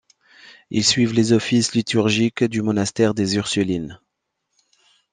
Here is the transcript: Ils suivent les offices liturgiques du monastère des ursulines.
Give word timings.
Ils 0.71 0.83
suivent 0.83 1.13
les 1.13 1.31
offices 1.31 1.73
liturgiques 1.75 2.43
du 2.43 2.63
monastère 2.63 3.13
des 3.13 3.35
ursulines. 3.35 3.99